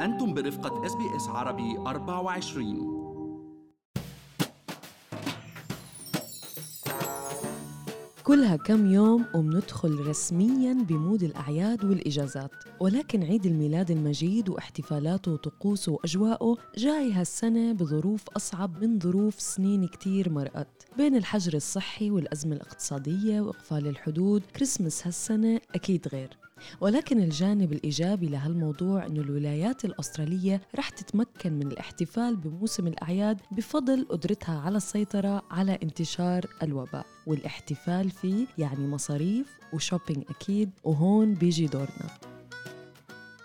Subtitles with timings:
[0.00, 3.04] أنتم برفقة SBS عربي 24
[8.24, 15.92] كلها كم يوم ومندخل رسميا ب mood الأعياد والإجازات ولكن عيد الميلاد المجيد واحتفالاته وطقوسه
[15.92, 20.86] وأجواءه جاي هالسنة بظروف أصعب من ظروف سنين كتير مرقت.
[20.96, 26.43] بين الحجر الصحي والأزمة الاقتصادية وإقفال الحدود كريسمس هالسنة أكيد غير.
[26.80, 34.60] ولكن الجانب الإيجابي لهالموضوع أنه الولايات الأسترالية رح تتمكن من الاحتفال بموسم الأعياد بفضل قدرتها
[34.60, 42.10] على السيطرة على انتشار الوباء والاحتفال فيه يعني مصاريف وشوبينج أكيد وهون بيجي دورنا.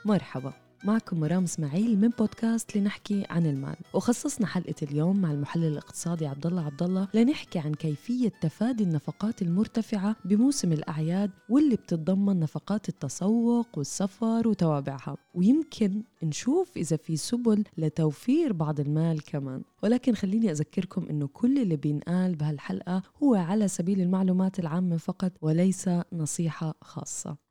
[0.05, 0.68] مرحبا.
[0.83, 3.75] معكم مرام إسماعيل من بودكاست لنحكي عن المال.
[3.93, 9.41] وخصصنا حلقة اليوم مع المحلل الاقتصادي عبد الله عبد الله لنحكي عن كيفية تفادي النفقات
[9.41, 15.17] المرتفعة بموسم الأعياد واللي بتتضمن نفقات التسوق والسفر وتوابعها.
[15.35, 19.61] ويمكن نشوف إذا في سبل لتوفير بعض المال كمان.
[19.83, 25.89] ولكن خليني أذكركم أنه كل اللي بينقال بهالحلقة هو على سبيل المعلومات العامة فقط وليس
[26.13, 27.48] نصيحة خاصة.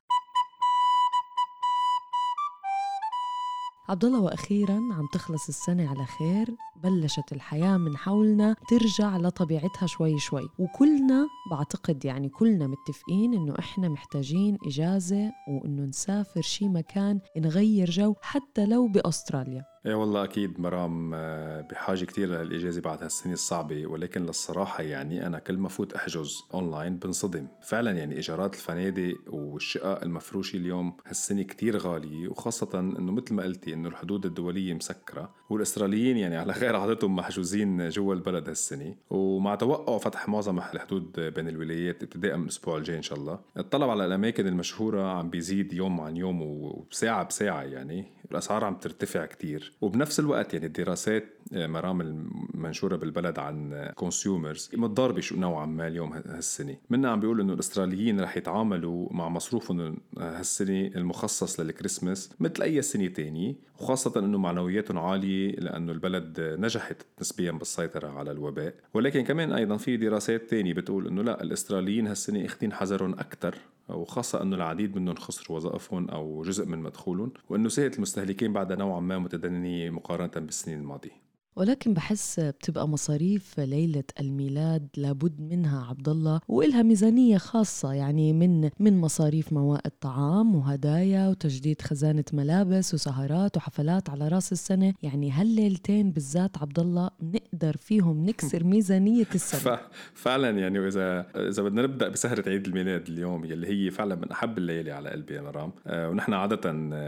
[3.89, 6.57] عبد الله وأخيرا عم تخلص السنة على خير.
[6.83, 10.49] بلشت الحياة من حولنا ترجع لطبيعتها شوي شوي.
[10.59, 18.15] وكلنا بعتقد يعني كلنا متفقين إنه إحنا محتاجين إجازة وإنه نسافر شي مكان نغير جو
[18.23, 19.65] حتى لو بأستراليا.
[19.87, 23.87] إيه والله أكيد مرام آه، بحاجة كثير للإجازة بعد هالسنة الصعبة.
[23.87, 27.47] ولكن للصراحة يعني أنا كل ما فوت أحجز أونلاين بنصدم.
[27.63, 32.29] فعلا يعني ايجارات الفنادق والشقق المفروشة اليوم هالسنة كثير غالية.
[32.29, 35.35] وخاصة إنه مثل ما قلتي إنه الحدود الدولية مسكرة.
[35.51, 41.49] والأستراليين يعني على غير عادتهم محجوزين جوا البلد هالسنة ومع توقع فتح معظم الحدود بين
[41.49, 46.01] الولايات ابتداء من الأسبوع الجاي إن شاء الله الطلب على الأماكن المشهورة عم بيزيد يوم
[46.01, 49.73] عن يوم وبساعه بساعة يعني الأسعار عم ترتفع كتير.
[49.81, 56.13] وبنفس الوقت يعني الدراسات آه، مرام المنشورة بالبلد عن كونسيومرز متضاربة شو نوعا ما اليوم
[56.13, 56.77] هالسنة.
[56.91, 63.07] منا عم بيقولوا إنه الأستراليين رح يتعاملوا مع مصروفهم هالسنة المخصص للكريسماس مثل أي سنة
[63.07, 69.77] تانية وخاصة إنه معنوياتهم عالية لأنه البلد نجحت نسبيا بالسيطرة على الوباء ولكن كمان أيضا
[69.77, 73.55] في دراسات تانية بتقول إنه لا الإستراليين هالسنة اخذين حذرهم أكثر
[73.89, 79.01] وخاصة أنه العديد منهم خسروا وظائفهم أو جزء من مدخولهم وأنه سيئة المستهلكين بعدها نوعا
[79.01, 81.28] ما متدنية مقارنة بالسنين الماضية.
[81.59, 88.71] ولكن بحس بتبقى مصاريف ليلة الميلاد لابد منها عبد الله وإلها ميزانية خاصة يعني من
[88.81, 94.95] من مصاريف موائد طعام وهدايا وتجديد خزانة ملابس وسهرات وحفلات على رأس السنة.
[95.03, 99.79] يعني هالليلتين بالذات عبد الله نقدر فيهم نكسر ميزانية السنة.
[100.15, 104.59] فعلا يعني وإذا إذا بدنا نبدأ بسهرة عيد الميلاد اليوم يلي هي فعلا من أحب
[104.59, 105.73] الليالي على قلبي يا مرام.
[105.87, 106.61] آه، ونحن عادة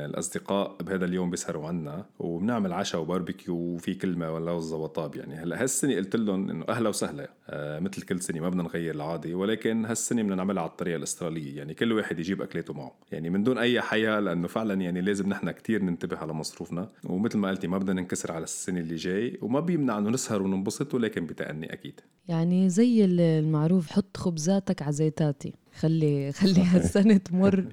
[0.05, 5.35] الأصدقاء بهذا اليوم بيسهروا عنا وبنعمل عشاء وباربيكيو وفي كلمة اللوز وطاب يعني.
[5.35, 9.35] هلا هالسنة قلت لهم إنه أهلا وسهلا آه مثل كل سنة ما بدنا نغير العادة
[9.35, 11.75] ولكن هالسنة بدنا نعملها على الطريقة الاسترالية يعني.
[11.75, 13.31] كل واحد يجيب اكلاته معه يعني.
[13.31, 16.89] من دون أي حياة لأنه فعلا يعني لازم نحن كتير ننتبه على مصروفنا.
[17.05, 20.95] ومثل ما قلتي ما بدنا ننكسر على السنة اللي جاي وما بيمنع إنه نسهر وننبسط
[20.95, 22.01] ولكن بتأني أكيد.
[22.29, 25.55] يعني زي المعروف حط خبزاتك على زيتاتي.
[25.79, 27.65] خلي خلي هالسنه تمر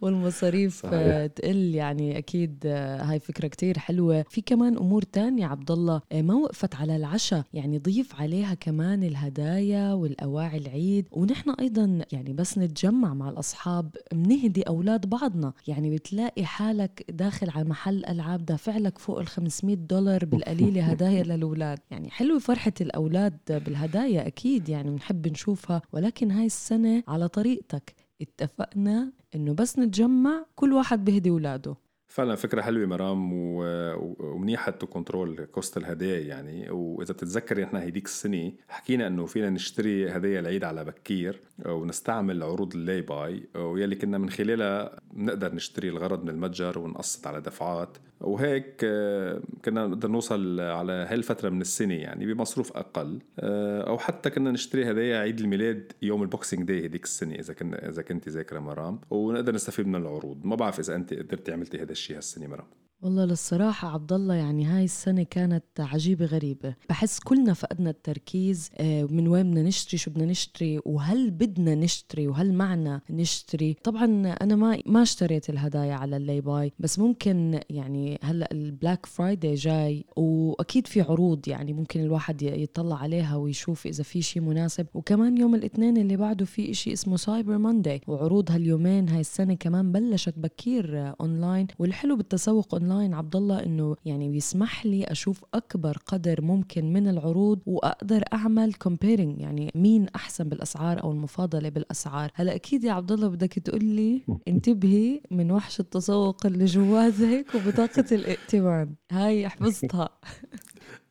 [0.00, 1.26] والمصاريف صحيح.
[1.26, 1.74] تقل.
[1.74, 4.22] يعني أكيد هاي فكرة كتير حلوة.
[4.30, 6.00] في كمان أمور تانية عبد الله.
[6.14, 7.44] ما وقفت على العشاء.
[7.54, 11.08] يعني ضيف عليها كمان الهدايا والأواعي العيد.
[11.12, 15.52] ونحن أيضا يعني بس نتجمع مع الأصحاب بنهدي أولاد بعضنا.
[15.68, 21.22] يعني بتلاقي حالك داخل على محل ألعاب دافع لك فوق ال 500 دولار بالقليلة هدايا
[21.22, 21.78] للأولاد.
[21.90, 24.68] يعني حلوة فرحة الأولاد بالهدايا أكيد.
[24.68, 25.82] يعني بنحب نشوفها.
[25.92, 27.94] ولكن هاي السنة على طريقتك.
[28.22, 35.44] اتفقنا إنه بس نتجمع كل واحد بهدي اولاده فعلا فكرة حلوة مرام ومنيحة to control
[35.44, 36.70] cost الهدايا يعني.
[36.70, 42.74] وإذا بتتذكري نحن هيديك السنة حكينا إنه فينا نشتري هدايا العيد على بكير ونستعمل عروض
[42.74, 47.98] ال lay-by ويلي كنا من خلالها بنقدر نشتري الغرض من المتجر ونقسط على دفعات.
[48.26, 53.18] وهيك آه، كنا نقدر نوصل على هالفترة من السنة يعني بمصروف أقل.
[53.38, 57.54] آه، أو حتى كنا نشتري هدايا عيد الميلاد يوم ال Boxing Day هديك السنة إذا
[57.54, 59.00] كنا إذا كنت ذاكرة مرام.
[59.10, 60.44] ونقدر نستفيد من العروض.
[60.44, 62.66] ما بعرف إذا أنت قدرتي عملتي هذا الشيء هالسنة مرام.
[63.04, 66.74] والله للصراحة عبد الله يعني هاي السنة كانت عجيبة غريبة.
[66.88, 72.28] بحس كلنا فقدنا التركيز آه، من وين بدنا نشتري شو بدنا نشتري وهل بدنا نشتري
[72.28, 73.76] وهل معنا نشتري.
[73.84, 79.06] طبعا أنا ما ما اشتريت الهدايا على اللي باي بس ممكن يعني هلأ ال Black
[79.06, 84.86] Friday جاي وأكيد في عروض يعني ممكن الواحد يطلع عليها ويشوف إذا في شيء مناسب.
[84.94, 89.92] وكمان يوم الاثنين اللي بعده في شيء اسمه Cyber Monday وعروض هاليومين هاي السنة كمان
[89.92, 95.98] بلشت بكير اونلاين والحلو بالتسوق online online عبد الله إنه يعني بيسمح لي أشوف أكبر
[96.06, 102.30] قدر ممكن من العروض وأقدر أعمل comparing يعني مين أحسن بالأسعار أو المفاضلة بالأسعار.
[102.34, 108.04] هلا أكيد يا عبد الله بدك تقول لي انتبهي من وحش التسوق اللي جواتك وبطاقة
[108.12, 110.08] الائتمان هاي حفظتها.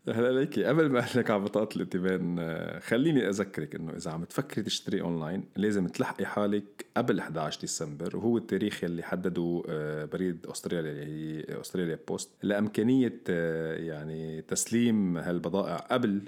[0.09, 4.23] هلا ليكي قبل ما أقول لك على بطاقة الائتمان آه، خليني أذكرك إنه إذا عم
[4.23, 10.45] تفكري تشتري أونلاين لازم تلحقي حالك قبل 11 ديسمبر وهو التاريخ يلي حدده آه، بريد
[10.45, 12.29] أستراليا اللي هي Australia Post.
[12.43, 16.21] لأمكانية آه، يعني تسليم هالبضائع قبل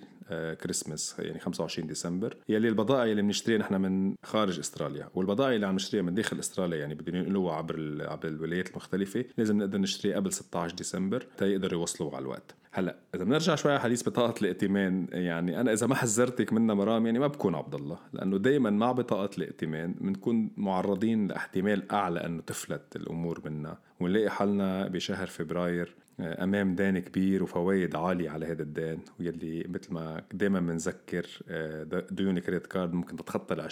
[0.62, 5.10] كريسماس يعني 25 ديسمبر يلي البضائع اللي بنشتريها نحن من خارج أستراليا.
[5.14, 9.58] والبضائع اللي عم نشتريها من داخل أستراليا يعني بدهم ينقلوها عبر عبر الولايات المختلفة لازم
[9.58, 12.56] نقدر نشتريها قبل 16 ديسمبر تيقدروا يوصلوا على الوقت.
[12.76, 17.06] هلا إذا بنرجع شوي على حديث بطاقة الائتمان يعني أنا إذا ما حذرتك منها مرام
[17.06, 22.42] يعني ما بكون عبد الله لأنه دائما مع بطاقة الائتمان بنكون معرضين لاحتمال أعلى إنه
[22.42, 29.00] تفلت الأمور منا ونلاقي حالنا بشهر فبراير أمام دين كبير وفوائد عالية على هذا الدين
[29.20, 33.72] واللي مثل ما دائما بنذكر آه، ديون credit card ممكن تتخطى ال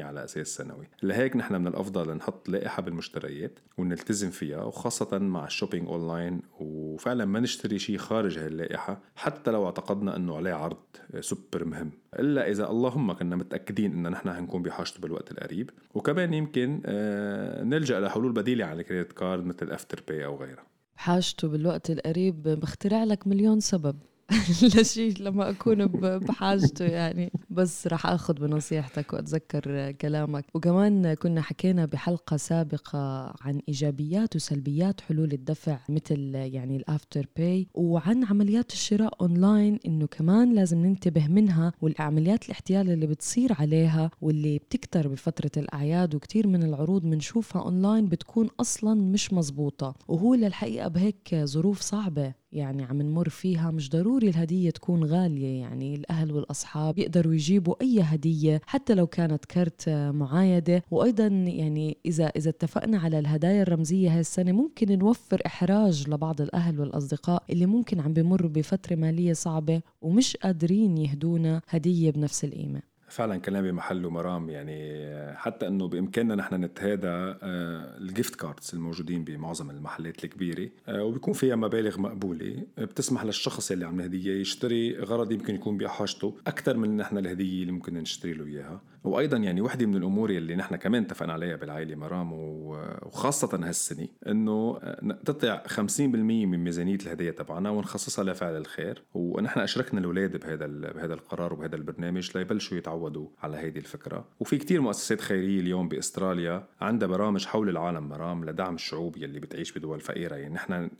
[0.00, 0.88] 20% على أساس سنوي.
[1.02, 7.24] لهيك نحن من الأفضل نحط لائحة بالمشتريات ونلتزم فيها وخاصة مع ال shopping online وفعلا
[7.24, 10.76] ما نشتري شيء خارج هاي اللائحة حتى لو اعتقدنا أنه عليه عرض
[11.20, 11.90] سوبر مهم.
[12.18, 15.70] إلا إذا اللهم كنا متأكدين ان نحن هنكون بحاجته بالوقت القريب.
[15.94, 20.64] وكمان يمكن آه، نلجأ لحلول بديلة عن ال credit card مثل Afterpay أو غيرها.
[20.96, 23.96] بحاجته بالوقت القريب بخترع لك مليون سبب.
[24.74, 25.86] لشيء لما أكون
[26.18, 27.32] بحاجته يعني.
[27.50, 30.44] بس رح آخذ بنصيحتك وأتذكر كلامك.
[30.54, 38.24] وكمان كنا حكينا بحلقة سابقة عن إيجابيات وسلبيات حلول الدفع مثل يعني ال Afterpay وعن
[38.24, 45.08] عمليات الشراء اونلاين إنه كمان لازم ننتبه منها والعمليات الاحتيال اللي بتصير عليها واللي بتكتر
[45.08, 51.80] بفترة الأعياد وكثير من العروض بنشوفها اونلاين بتكون أصلا مش مزبوطه وهو للحقيقة بهيك ظروف
[51.80, 52.34] صعبة.
[52.54, 55.60] يعني عم نمر فيها مش ضروري الهدية تكون غالية.
[55.60, 60.82] يعني الأهل والأصحاب يقدروا يجيبوا أي هدية حتى لو كانت كرت معايدة.
[60.90, 66.80] وأيضا يعني إذا إذا اتفقنا على الهدايا الرمزية هاي السنة ممكن نوفر إحراج لبعض الأهل
[66.80, 72.93] والأصدقاء اللي ممكن عم بمروا بفترة مالية صعبة ومش قادرين يهدونا هدية بنفس القيمة.
[73.08, 75.04] فعلا كلام بمحله مرام يعني
[75.36, 81.34] حتى إنه بإمكاننا نحن نتهادى آه، ال gift cards الموجودين بمعظم المحلات الكبيرة آه، وبيكون
[81.34, 82.62] فيها مبالغ مقبولة.
[82.78, 87.72] بتسمح للشخص اللي عم الهدية يشتري غرض يمكن يكون بحاجته أكثر من نحن الهدية اللي
[87.72, 88.80] ممكن نشتري له إياها.
[89.04, 94.78] وأيضا يعني وحدة من الأمور اللي نحن كمان اتفقنا عليها بالعائلة مرام وخاصة هالسنة إنه
[95.24, 99.02] تطلع 50% من ميزانية الهدية تبعنا ونخصصها لفعل الخير.
[99.14, 103.03] ونحن أشركنا الأولاد بهذا بهذا القرار وبهذا البرنامج ليبلشوا يتعودوا
[103.42, 104.24] على هذه الفكرة.
[104.40, 109.78] وفي كتير مؤسسات خيرية اليوم بأستراليا عندها برامج حول العالم مرام لدعم الشعوب يلي بتعيش
[109.78, 110.36] بدول فقيرة.
[110.36, 110.90] يعني نحن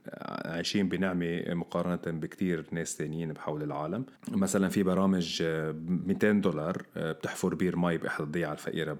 [0.44, 4.04] عايشين بنعمة مقارنة بكتير ناس ثانيين بحول العالم.
[4.30, 8.98] مثلا في برامج 200 دولار بتحفر بير مي باحدى الضيعة الفقيرة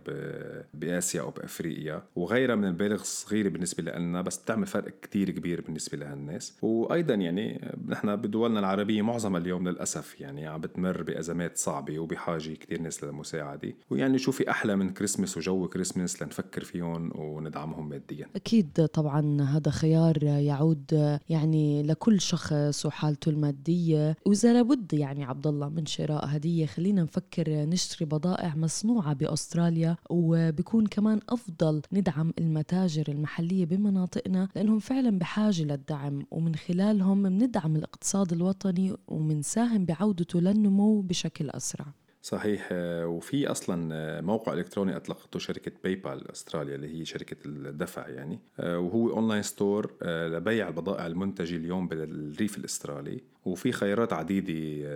[0.74, 2.02] بآسيا أو بأفريقيا.
[2.16, 6.58] وغيرها من المبالغ الصغيرة بالنسبة لنا بس بتعمل فرق كتير كبير بالنسبة لهالناس.
[6.62, 12.82] وأيضا يعني نحن بدولنا العربية معظمها اليوم للأسف يعني عم بتمر بأزمات صعبة وبحاجة كتير
[12.84, 13.74] ناس للمساعدة.
[13.90, 19.70] ويعني شو في أحلى من كريسمس وجو كريسمس لنفكر فيهم وندعمهم ماديا؟ أكيد طبعا هذا
[19.70, 24.16] خيار يعود يعني لكل شخص وحالته المادية.
[24.26, 29.96] وإذا لابد يعني عبد الله من شراء هدية خلينا نفكر نشتري بضائع مصنوعة بأستراليا.
[30.10, 36.26] وبكون كمان أفضل ندعم المتاجر المحلية بمناطقنا لأنهم فعلا بحاجة للدعم.
[36.30, 41.86] ومن خلالهم بندعم الاقتصاد الوطني ومنساهم بعودته للنمو بشكل أسرع.
[42.24, 42.68] صحيح.
[43.04, 48.38] وفي أصلا موقع إلكتروني أطلقته شركة PayPal أستراليا اللي هي شركة الدفع يعني.
[48.58, 53.20] وهو online store لبيع البضائع المنتجة اليوم بالريف الأسترالي.
[53.44, 54.88] وفي خيارات عديدة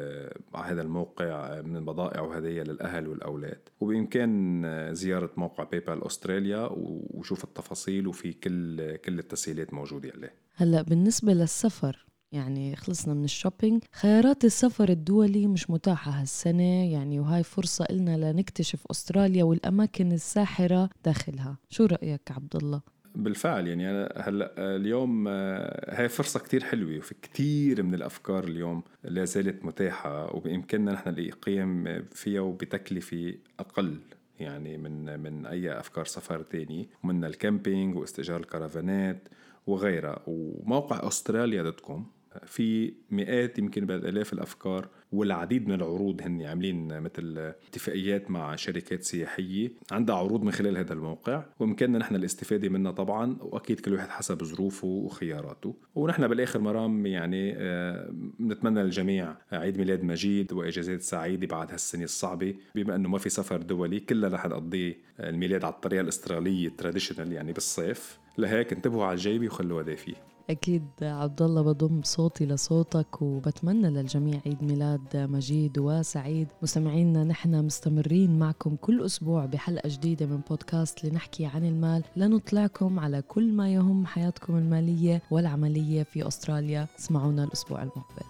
[0.55, 3.61] على هذا الموقع من البضائع وهدايا للأهل والأولاد.
[3.81, 10.35] وبإمكان زيارة موقع PayPal أستراليا وشوف التفاصيل وفي كل كل التسهيلات موجودة عليه.
[10.55, 13.85] هلأ بالنسبة للسفر يعني خلصنا من ال shopping.
[13.93, 21.59] خيارات السفر الدولي مش متاحة هالسنة يعني وهاي فرصة إلنا لنكتشف أستراليا والأماكن الساحرة داخلها.
[21.71, 22.81] شو رأيك عبد الله؟
[23.15, 29.25] بالفعل يعني أنا هلأ اليوم هاي فرصة كتير حلوة وفي كتير من الأفكار اليوم لا
[29.25, 34.01] زالت متاحة وبإمكاننا نحن القيام فيها وبتكلفة أقل
[34.41, 36.89] يعني من من أي أفكار سفر تاني.
[37.05, 39.29] ومنها ال camping واستئجار الكرفانات
[39.67, 40.23] وغيرها.
[40.27, 42.07] وموقع أستراليا dot com.
[42.47, 49.03] في مئات يمكن بل آلاف الأفكار والعديد من العروض هن عاملين مثل اتفاقيات مع شركات
[49.03, 49.73] سياحية.
[49.93, 54.45] عندها عروض من خلال هذا الموقع وبامكاننا نحن الاستفادة منها طبعا وأكيد كل واحد حسب
[54.45, 55.75] ظروفه وخياراته.
[55.95, 62.55] ونحن بالآخر مرام يعني آه، بنتمنى للجميع عيد ميلاد مجيد وإجازات سعيدة بعد هالسنة الصعبة.
[62.75, 67.33] بما إنه ما في سفر دولي كلها رح نقضي الميلاد على الطريقة الأسترالية ال traditional
[67.33, 68.19] يعني بالصيف.
[68.39, 70.38] لهيك انتبهوا على الجيبة وخلوها دافية.
[70.51, 76.49] أكيد عبد الله بضم صوتي لصوتك وبتمنى للجميع عيد ميلاد مجيد وسعيد.
[76.63, 82.05] مستمعينا نحن مستمرين معكم كل أسبوع بحلقة جديدة من بودكاست لنحكي عن المال.
[82.17, 86.87] لنطلعكم على كل ما يهم حياتكم المالية والعملية في أستراليا.
[86.99, 88.27] اسمعونا الأسبوع المقبل.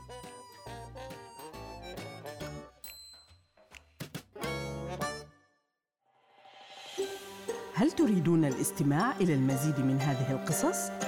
[7.75, 11.08] هل تريدون الاستماع إلى المزيد من هذه القصص؟